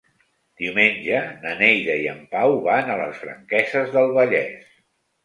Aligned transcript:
Diumenge 0.59 1.19
na 1.43 1.51
Neida 1.59 1.97
i 2.05 2.07
en 2.13 2.23
Pau 2.31 2.53
van 2.69 2.89
a 2.95 2.97
les 3.03 3.21
Franqueses 3.25 3.93
del 3.99 4.15
Vallès. 4.17 4.73